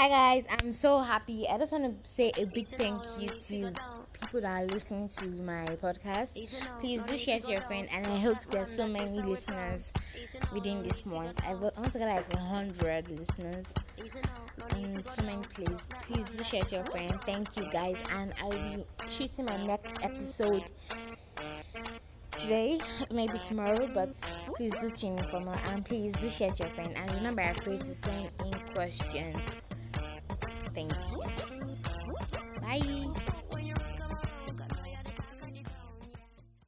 Hi 0.00 0.08
guys, 0.08 0.44
I'm 0.48 0.72
so 0.72 1.00
happy. 1.00 1.46
I 1.46 1.58
just 1.58 1.72
want 1.72 1.84
to 1.84 2.10
say 2.10 2.32
a 2.38 2.46
big 2.46 2.68
thank 2.68 3.02
you 3.18 3.28
to 3.28 3.70
people 4.18 4.40
that 4.40 4.62
are 4.62 4.64
listening 4.64 5.08
to 5.08 5.42
my 5.42 5.76
podcast. 5.76 6.32
Please 6.80 7.04
do 7.04 7.18
share 7.18 7.38
to 7.38 7.52
your 7.52 7.60
friend, 7.60 7.86
and 7.92 8.06
I 8.06 8.16
hope 8.16 8.38
to 8.40 8.48
get 8.48 8.66
so 8.66 8.86
many 8.86 9.20
listeners 9.20 9.92
within 10.54 10.82
this 10.82 11.04
month. 11.04 11.38
I 11.46 11.52
want 11.52 11.92
to 11.92 11.98
get 11.98 12.08
like 12.08 12.32
hundred 12.32 13.10
listeners 13.10 13.66
and 14.70 15.06
so 15.06 15.22
many 15.22 15.42
please. 15.52 15.86
Please 16.00 16.30
do 16.30 16.42
share 16.44 16.62
to 16.62 16.76
your 16.76 16.86
friend. 16.86 17.20
Thank 17.26 17.58
you 17.58 17.70
guys, 17.70 18.02
and 18.08 18.32
I'll 18.40 18.52
be 18.52 18.86
shooting 19.10 19.44
my 19.44 19.62
next 19.66 19.92
episode 20.02 20.72
today, 22.32 22.80
maybe 23.12 23.38
tomorrow, 23.38 23.86
but 23.92 24.18
please 24.54 24.72
do 24.80 24.88
tune 24.88 25.18
in 25.18 25.24
for 25.24 25.40
more 25.40 25.58
and 25.66 25.84
please 25.84 26.14
do 26.14 26.30
share 26.30 26.50
to 26.52 26.62
your 26.62 26.72
friend 26.72 26.96
and 26.96 27.10
do 27.10 27.20
not 27.20 27.36
be 27.36 27.42
afraid 27.42 27.80
to 27.80 27.94
send 27.94 28.30
in 28.46 28.54
questions. 28.74 29.60
Thank 30.72 30.92
you. 30.92 31.39